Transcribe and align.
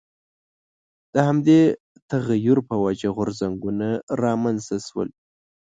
د 1.13 1.15
همدې 1.27 1.61
تغییر 2.11 2.57
په 2.69 2.75
وجه 2.85 3.09
غورځنګونه 3.17 3.87
رامنځته 4.23 4.77
شول. 4.87 5.09